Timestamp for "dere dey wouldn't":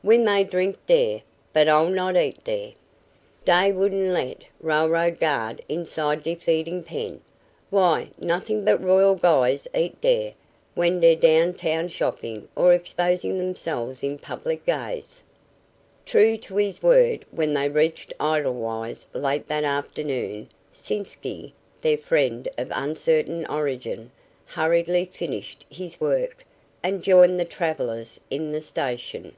2.44-4.10